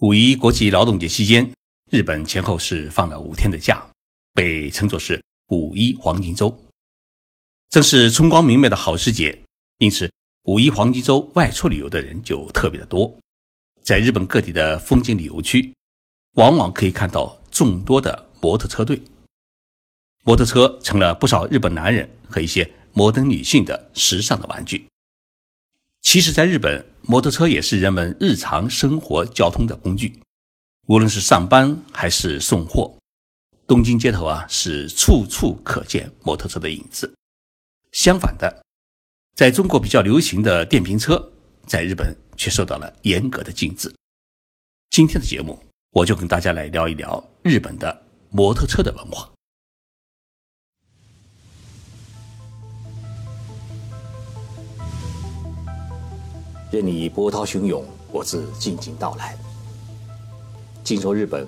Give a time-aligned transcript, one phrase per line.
[0.00, 1.46] 五一国际劳动节期间，
[1.90, 3.86] 日本前后是放了五天的假，
[4.32, 6.58] 被称作是五一黄金周。
[7.68, 9.38] 正是春光明媚的好时节，
[9.76, 10.10] 因此
[10.44, 13.14] 五一黄金周外出旅游的人就特别的多。
[13.82, 15.70] 在日本各地的风景旅游区，
[16.36, 18.98] 往往可以看到众多的摩托车队。
[20.24, 24.89] 摩托车成了不少日本男人和一些摩登女性的时尚的玩具。
[26.12, 30.20] 其实，在日本，摩托车也是人们日常生活交通的工具。
[30.88, 32.92] 无论是上班还是送货，
[33.64, 37.14] 东京街头啊是处处可见摩托车的影子。
[37.92, 38.64] 相反的，
[39.36, 41.30] 在中国比较流行的电瓶车，
[41.68, 43.94] 在日本却受到了严格的禁止。
[44.90, 49.30] 今天的节目，我就跟大家来聊一聊日本的摩托车的文化。
[56.72, 59.36] 任你波涛汹涌，我自静静到来。
[60.84, 61.44] 静说日本，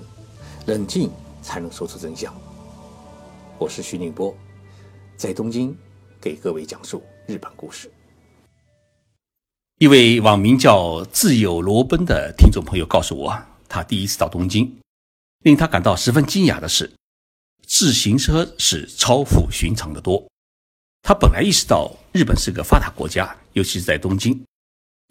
[0.65, 1.09] 冷静
[1.41, 2.35] 才能说出真相。
[3.57, 4.35] 我是徐宁波，
[5.15, 5.73] 在东京
[6.19, 7.89] 给各位讲述日本故事。
[9.79, 14.69] 一位网名叫“自由罗奔”的听众朋友告诉我，他第一次到东京，
[15.43, 16.91] 令他感到十分惊讶的是，
[17.65, 20.27] 自行车是超乎寻常的多。
[21.01, 24.43] 他本来意识到日本是个发达国家，尤其是在东京。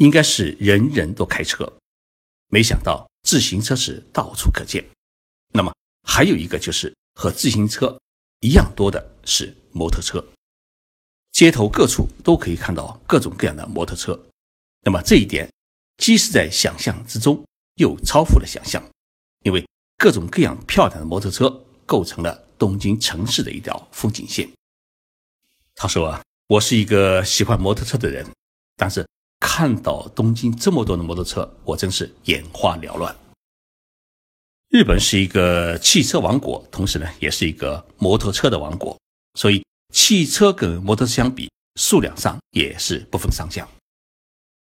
[0.02, 1.72] 应该是人人都开车，
[2.48, 4.84] 没想到自行车是到处可见。
[5.52, 5.72] 那么
[6.02, 7.96] 还有一个就是和自行车
[8.40, 10.26] 一样多的是摩托车，
[11.30, 14.20] 街头各处都可以看到各种各样的摩托车。
[14.80, 15.48] 那么这一点
[15.98, 17.40] 既是在想象之中，
[17.76, 18.82] 又超乎了想象，
[19.44, 19.64] 因为
[19.96, 24.50] 各种各样漂亮的摩托车构成了东京城市的一条风景线。
[25.76, 28.26] 他说啊，我是一个喜欢摩托车的人，
[28.76, 29.06] 但是。
[29.42, 33.14] 看到东京这么多的摩托车，我真是眼花缭乱。
[34.68, 38.96] 日本是一个汽车王国，同时呢，也是一个摩托车的王国，
[39.34, 43.68] 所以汽车跟摩托车相比，数量上也是不分上下。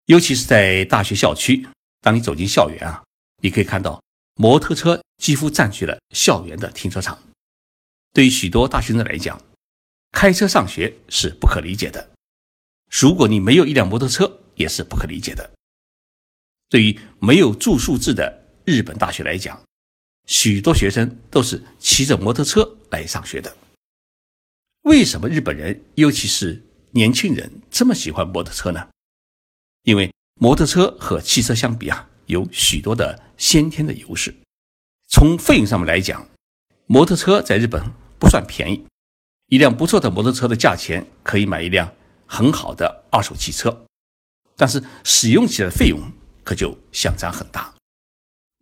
[0.06, 1.68] 尤其是在大学校区，
[2.00, 3.04] 当你走进校园啊，
[3.42, 4.02] 你可以看到
[4.36, 7.22] 摩托车几乎占据了校园的停车场。
[8.14, 9.38] 对于许多大学生来讲，
[10.12, 12.08] 开车上学是不可理解的。
[12.90, 15.50] 如果你没有一辆摩托车，也是不可理解的。
[16.68, 19.60] 对于没有住宿制的日本大学来讲，
[20.26, 23.54] 许多学生都是骑着摩托车来上学的。
[24.82, 28.88] 为什么日本人，尤其是年轻人这么喜欢摩托车呢？
[29.82, 34.34] 因为摩托车和汽车相比啊，有许多的先天的优势。
[35.08, 36.26] 从费用上面来讲，
[36.86, 37.82] 摩托车在日本
[38.18, 38.86] 不算便宜，
[39.48, 41.92] 一辆不错的摩托车的价钱可以买一辆
[42.26, 43.84] 很好的二手汽车。
[44.62, 46.00] 但是使用起来的费用
[46.44, 47.74] 可就相差很大。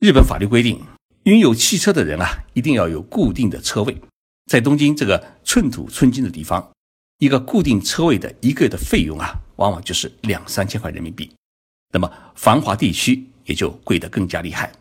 [0.01, 0.83] 日本法律规定，
[1.25, 3.95] 拥有汽车的人啊，一定要有固定的车位。
[4.51, 6.71] 在东京这个寸土寸金的地方，
[7.19, 11.31] 一个固定车位的一个月的费用啊，往往就是两三千块人民币。
[11.93, 14.73] 那么繁华地区也就贵得更加厉害。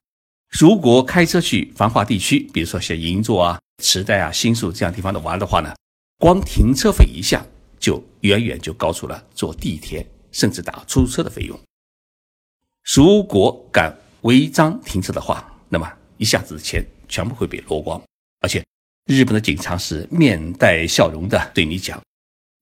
[0.57, 5.75] 如果开车去繁华地区，比如说像银座啊、池袋啊、新宿这样地方的玩的话呢，
[6.17, 7.45] 光停车费一项
[7.77, 10.09] 就远远就高出了坐地铁。
[10.31, 11.59] 甚至打出租车的费用，
[12.95, 18.01] 如果敢违章停车的话，那么一下子钱全部会被落光。
[18.41, 18.63] 而且，
[19.05, 22.01] 日本的警察是面带笑容的对你讲：“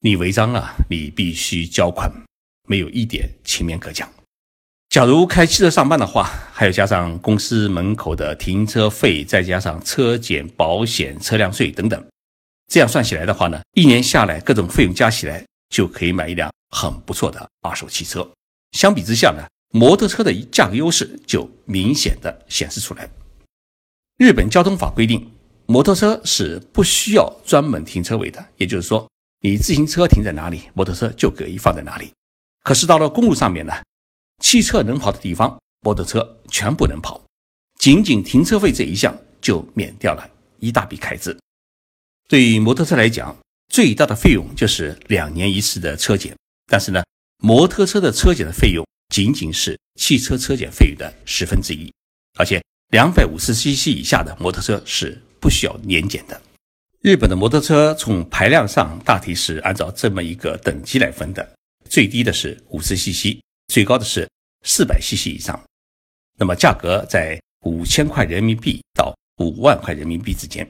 [0.01, 2.11] 你违章了，你必须交款，
[2.67, 4.09] 没有一点情面可讲。”
[4.89, 6.23] 假如开汽车上班的话，
[6.53, 12.07] 还要加上公司门口的停车费，再加上车检、保险、车辆税等等，
[12.67, 16.49] 这样算起来的话呢，一年下来各种费用加起来就可以买一辆。
[16.69, 18.29] 很不错的二手汽车，
[18.72, 23.09] 相比之下呢，摩托车的价格优势就明显的显示出来。
[24.17, 25.31] 日本交通法规定，
[25.66, 29.09] 摩托车是不需要专门停车位的，也就是说，
[29.41, 32.11] 你自行车停在哪里，摩托车就可以放在哪里。
[32.63, 33.73] 可是到了公路上面呢，
[34.44, 37.23] 汽车能跑的地方，摩托车全部能跑，
[37.79, 40.29] 仅仅停车费这一项就免掉了
[40.59, 41.37] 一大笔开支。
[42.28, 43.35] 对于摩托车来讲，
[43.72, 46.35] 最大的费用就是两年一次的车检。
[46.67, 47.02] 但是呢，
[47.40, 51.91] 摩托车的车检的费用仅仅是汽车车检费用的十分之一，
[52.37, 56.40] 而且两百五十 cc 以下的摩托车是不需要年检的。
[57.02, 61.55] 日本的摩托车从排量上大体是按照这么一个等级来分的，
[61.90, 64.29] 最低的是五十 cc，最高的是
[64.66, 65.58] 四百 cc 以上。
[66.37, 70.70] 那么价格在五千块人民币到五万块人民币之间。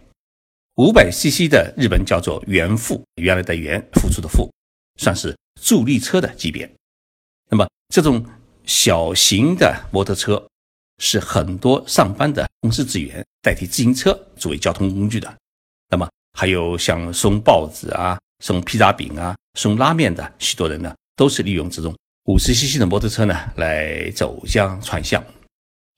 [0.75, 4.53] 五百 cc 的日本叫做原付，原来的原付出的付，
[4.99, 5.35] 算是。
[5.61, 6.69] 助力车的级别，
[7.49, 8.25] 那么这种
[8.65, 10.45] 小型的摩托车，
[10.97, 15.33] 是很多上班的公司职员代替自行车作为交通工具的。
[15.89, 21.95] 那么还有像送报纸啊、送披萨饼啊、送拉面的许多人呢，都是利用这种
[22.25, 25.23] 五十 cc 的摩托车呢来走江串巷。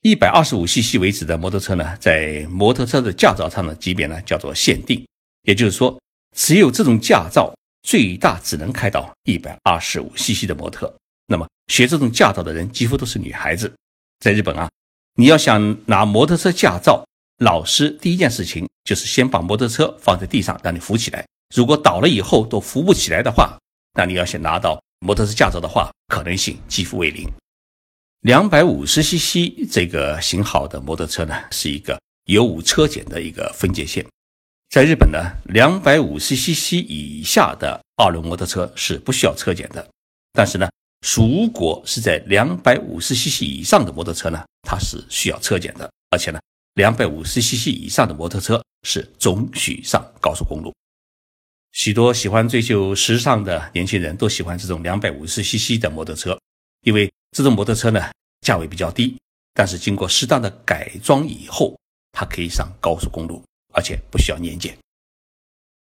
[0.02, 5.06] 一百二十五 cc 为止的摩托车呢，在摩托车的驾照上的级别呢叫做限定，
[5.42, 6.00] 也就是说，
[6.36, 7.54] 持有这种驾照
[7.90, 10.94] 最大只能开到一百二十五 cc 的摩托。
[11.26, 13.74] 那么学这种驾照的人几乎都是女孩子。
[14.20, 14.70] 在日本啊，
[15.16, 17.04] 你要想拿摩托车驾照，
[17.40, 21.26] 老师第一件事情就是先把摩托车放在地上让你扶起来。
[21.56, 23.58] 如果倒了以后都扶不起来的话，
[23.98, 27.28] 那你要想拿到摩托车驾照的话，可能性几乎为零。
[28.22, 34.06] 两百五十 cc 这个型号的摩托车呢，是一个有无车检的一个分界线。
[34.70, 39.90] 在日本呢，两百五十 cc 以下的二轮摩托车是不需要车检的。
[40.32, 40.70] 但是呢，
[41.02, 45.92] 如果是在两百五十 cc 以上的摩托车呢，它是需要车检的。
[46.12, 46.40] 而且呢，
[46.76, 50.72] 两百五十 cc 以上的摩托车是总许上高速公路。
[51.72, 56.40] 许多喜欢追求时尚的年轻人都喜欢这种两百五十 cc 的摩托车，
[56.82, 57.12] 因为。
[57.32, 58.10] 这种摩托车呢，
[58.42, 59.16] 价位比较低，
[59.54, 61.78] 但是经过适当的改装以后，
[62.12, 63.44] 它可以上高速公路，
[63.80, 64.78] 而且不需要年检。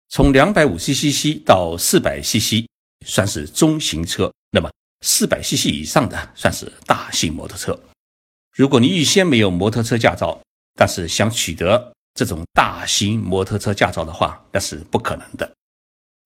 [0.08, 2.66] 从两百五十 cc 到四百 cc
[3.06, 4.72] 算是中型车，那么
[5.02, 7.78] 四百 cc 以上的算是大型摩托车。
[8.56, 10.42] 如果你预先没有摩托车驾照，
[10.76, 15.54] 但是想取得这种大型摩托车驾照的话，那是不可能的。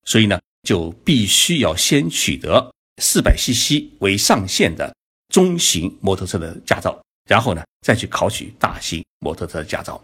[0.03, 2.71] 所以呢，就必须要先取得
[3.01, 4.95] 四百 cc 为上限的。
[5.29, 10.00] 中型摩托车的驾照，然后呢，再去考取大型摩托车驾照。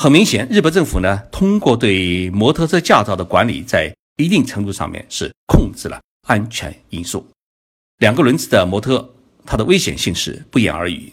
[0.00, 7.28] 很明显，日本政府呢，通过对摩托车驾照的管理，在一定程度上面是控制了安全因素。
[7.96, 9.12] 两个轮子的摩托，
[9.44, 11.12] 它的危险性是不言而喻。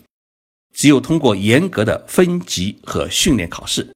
[0.71, 3.91] 只有通过严格的分级和训练考试，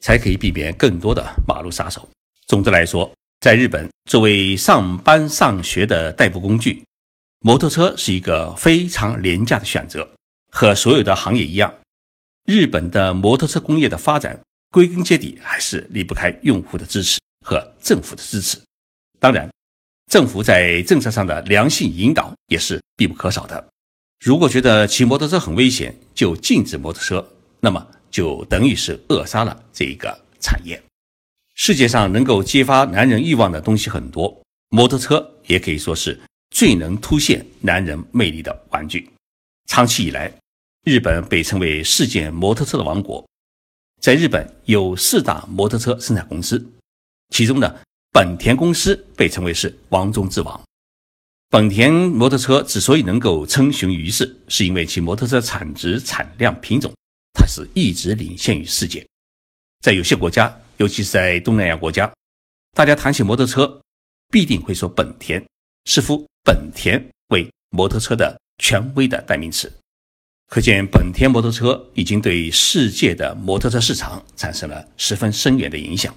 [0.00, 2.08] 才可以避免更多的马路杀手。
[2.46, 6.82] 总的来说，在日本，作为上班上学的代步工具。
[7.40, 10.08] 摩托车是一个非常廉价的选择，
[10.50, 11.74] 和所有的行业一样，
[12.44, 14.38] 日本的摩托车工业的发展
[14.70, 18.58] 归根结底还是离不开用户的支持和政府的支持。
[19.18, 19.48] 当然，
[20.10, 23.68] 政府在政策上的良性引导也是必不可少的。
[24.24, 27.26] 如果觉得骑摩托车很危险，就禁止摩托车，
[27.60, 30.82] 那么就等于是扼杀了这一个产业。
[31.54, 36.20] 世界上能够激发男人欲望的东西很多，摩托车也可以说是。
[36.54, 39.08] 最能凸显男人魅力的玩具。
[39.68, 40.30] 长期以来，
[40.84, 43.24] 日本被称为世界摩托车的王国。
[44.00, 46.64] 在日本有四大摩托车生产公司，
[47.28, 47.72] 其中呢，
[48.10, 50.60] 本田公司被称为是王中之王。
[51.48, 56.92] 本田摩托车之所以能够称雄于世，是因为其摩托车产值、产量、品种，
[57.32, 59.06] 它是一直领先于世界。
[59.82, 62.12] 在有些国家，尤其是在东南亚国家，
[62.72, 63.80] 大家谈起摩托车，
[64.32, 65.44] 必定会说本田，
[65.84, 66.26] 似乎。
[66.44, 69.72] 本田为摩托车的权威的代名词，
[70.52, 76.14] 可见本田摩托车已经对世界的摩托车市场产生了十分深远的影响。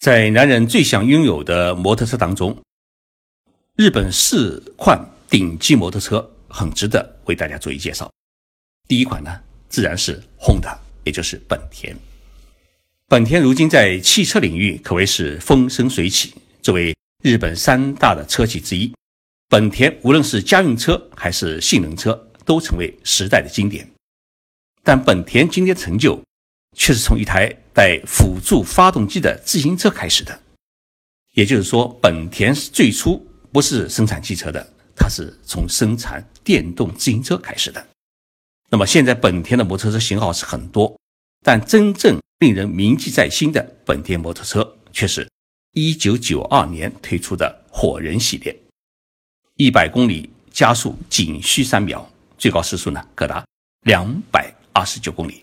[0.00, 2.60] 在男人最想拥有的摩托车当中，
[3.76, 5.00] 日本四款
[5.30, 8.10] 顶级摩托车很值得为大家做一介绍。
[8.88, 9.38] 第一款呢，
[9.68, 11.96] 自然是 Honda，也就是本田。
[13.06, 16.92] 本田如今在汽车领域可谓是风生水起，作为。
[17.22, 18.92] 日本三大的车企之一，
[19.48, 23.86] 本田无论是家用车还是性能车，都成为时代的经典。
[24.82, 26.18] 但本田今天成就，
[26.74, 30.40] 却是从一台带辅助发动机的自行车开始的。
[31.34, 33.22] 也就是说，本田最初
[33.52, 37.86] 不是生产汽车的，它是从生产电动自行车开始的。
[38.70, 40.98] 那么现在本田的摩托车型号是很多，
[41.44, 45.28] 但真正令人铭记在心的本田摩托车却是。
[45.72, 48.58] 一九九二年推出的火人系列，
[49.56, 53.44] 一百公里加速仅需三秒，最高时速呢可达
[53.82, 55.42] 两百二十九公里。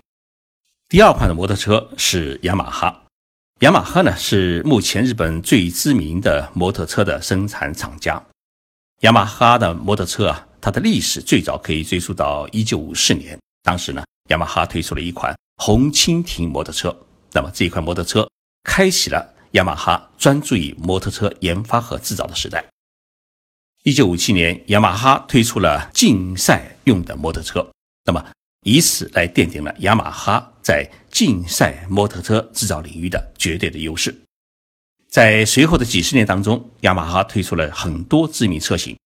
[0.89, 3.03] 第二款的摩托车是雅马哈，
[3.62, 8.23] 雅马哈呢是目前日本最知名的摩托车的生产厂家。
[9.01, 16.95] 雅马哈的摩托车啊，它的历史最早可以追溯到一九五四年，当时呢雅马哈推出了一款红蜻蜓摩托车，
[17.31, 18.29] 那么这一款摩托车
[18.63, 19.33] 开启了。
[19.53, 22.65] 雅马哈专注于摩托车研发和制造的时代。
[23.83, 27.69] 一九五七年，雅马哈推出了竞赛用的摩托车，
[28.05, 28.25] 那么
[28.65, 34.15] 以此来奠定了雅马哈在竞赛摩托车制造领域的绝对的优势。
[35.09, 38.97] 在随后的几十年当中，雅马哈推出了很多知名车型，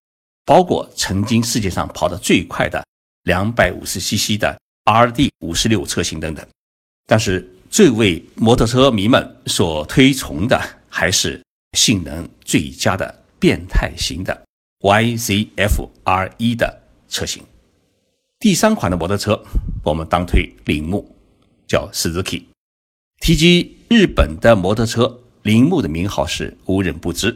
[0.45, 2.85] 包括曾经世界上跑得最快的
[3.23, 4.55] 两百五十 CC 的
[4.85, 6.47] RD 五十六车型等等。
[7.07, 11.43] 但是最为摩托车迷们所推崇的，还是
[11.75, 14.45] 性能最佳的变态型的
[14.79, 17.43] YZF R1 的车型。
[18.39, 19.43] 第三款的摩托车，
[19.83, 21.15] 我们当推铃木，
[21.67, 22.43] 叫 Suzuki。
[23.19, 27.35] 提及日本的摩托车，铃木的名号是无人不知。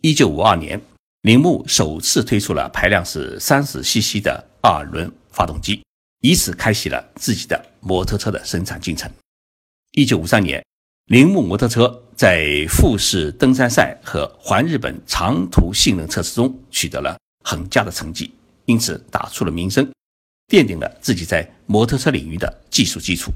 [0.00, 0.80] 一九五二年，
[1.22, 5.82] 铃木首次推出了排量是三十 CC 的二轮发动机，
[6.20, 9.10] 以此开启了自己的摩托车的生产进程。
[9.90, 10.64] 一九五三年，
[11.06, 18.32] 铃木摩托车在富士登山赛和环日本长途性能测试中取得了很佳的成绩，
[18.66, 19.88] 因此打出了名声。
[20.46, 23.32] 奠定了自己在摩托车领域的技术基础，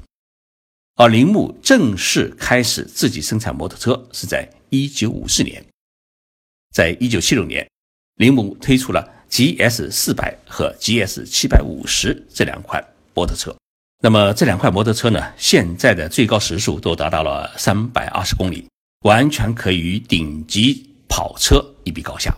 [0.95, 5.65] 而铃木正式开始自己生产摩托车是在1954年。
[6.71, 7.67] 在一九七六年，
[8.17, 12.81] 铃木推出了 GS 四百和 GS 七百五十这两款
[13.15, 13.53] 摩托车。
[14.01, 18.65] 那么这两块摩托车呢，现在的最高时速都达到了三百二十公里，
[19.01, 22.33] 完全可以与顶级跑车一比高下。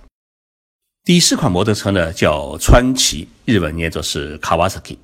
[1.03, 4.97] 第四款摩托车呢，叫川崎，日本念作是 Kawasaki。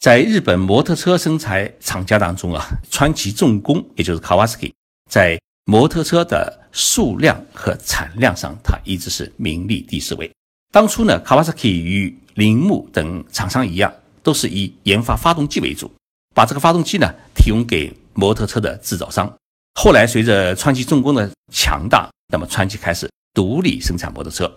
[0.00, 4.72] 在日本摩托车生产厂家当中啊，川崎重工也就是 Kawasaki，
[5.08, 10.28] 在摩托车的数量和产量上，它一直是名列第四位。
[10.72, 15.90] 当初呢，Kawasaki 与铃木等厂商一样，都是以研发发动机为主，
[16.34, 19.32] 把这个发动机呢提供给摩托车的制造商。
[19.74, 24.50] 后来随着川崎重工的强大，那么川崎开始独立生产摩托车。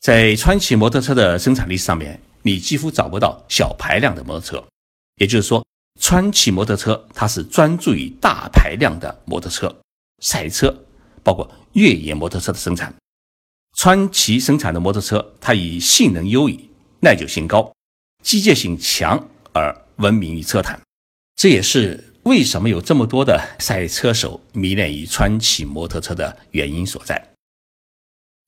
[0.00, 4.64] 在川崎摩托车的生产历史上面，你几乎找不到小排量的摩托车。
[5.16, 5.64] 也就是说，
[6.00, 9.74] 川崎摩托车它是专注于大排量的摩托车、
[10.22, 10.72] 赛车，
[11.24, 12.94] 包括越野摩托车的生产。
[13.76, 16.68] 川崎生产的摩托车，它以性能优异、
[17.00, 17.72] 耐久性高、
[18.28, 20.78] 机械性强而闻名于车坛。
[21.34, 27.26] 这也是为什么有这么多的赛车手迷恋于川崎摩托车的原因所在。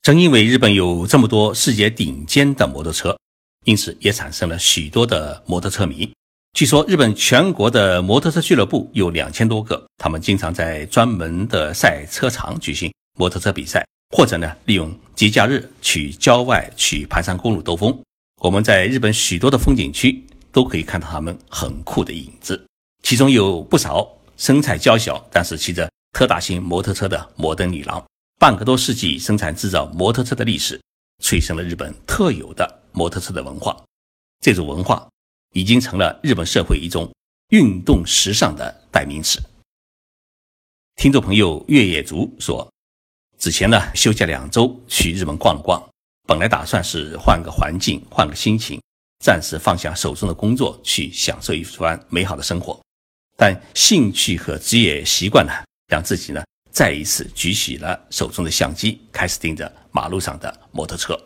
[0.02, 3.16] 正因为日本有这么多世界顶尖的摩托车，
[3.64, 6.12] 因此也产生了许多的摩托车迷。
[6.52, 13.82] 据说日本全国的摩托车俱乐部有两千多个，他们经常在专门的赛车场举行摩托车比赛，
[14.14, 17.98] 或者呢利用节假日去郊外去盘山公路兜风。
[18.42, 22.66] 我们在日本许多的风景区都可以看到他们很酷的影子，
[23.02, 28.02] 其中有不少身材娇小但是骑着特大型摩托车的摩登女郎。
[28.38, 30.80] 半个多世纪生产制造摩托车的历史，
[31.22, 33.76] 催生了日本特有的摩托车的文化。
[34.40, 35.06] 这种文化
[35.52, 37.12] 已经成了日本社会一种
[37.50, 39.38] 运动时尚的代名词。
[40.96, 42.66] 听众朋友月野竹说，
[43.38, 45.89] 之前呢休假两周去日本逛了逛，
[46.30, 48.80] 本来打算是换个环境、换个心情，
[49.18, 52.80] 暂时放下手中的工作，去享受一番美好的生活。
[53.36, 55.52] 但兴趣和职业习惯呢，
[55.88, 56.40] 让自己呢。
[56.70, 61.20] 再一次举起了手中的相机，开始盯着马路上的摩托车。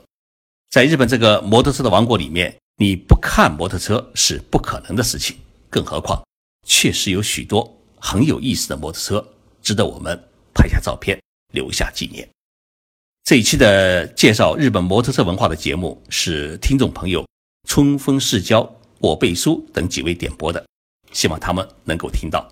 [0.70, 5.36] 在日本这个摩托车的王国里面，你不看摩托车是不可能的事情。
[5.68, 6.26] 更何况，
[6.66, 7.70] 确实有许多
[8.00, 10.18] 很有意思的摩托车，值得我们
[10.54, 11.20] 拍下照片
[11.52, 12.26] 留下纪念。
[13.24, 17.26] 这一期的介绍日本摩托车文化的节目是听众朋友
[17.66, 20.62] 春风世交、我背书等几位点播的，
[21.10, 22.46] 希望他们能够听到。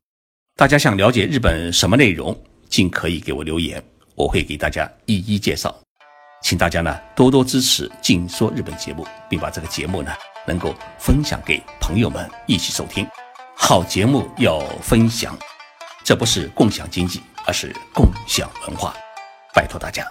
[0.56, 2.34] 大家想了解日本什么内容？
[2.70, 5.78] 尽可以给我留言，我会给大家一一介绍。
[6.42, 10.10] 请大家呢多多支持《静说日本》节目，并把这个节目呢
[10.46, 13.06] 能够分享给朋友们一起收听。
[13.54, 15.38] 好节目要分享，
[16.02, 18.96] 这不是共享经济，而是共享文化。
[19.54, 20.10] 拜托大家。